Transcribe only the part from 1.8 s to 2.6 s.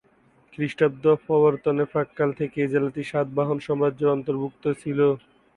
প্রাক্কালে থেকে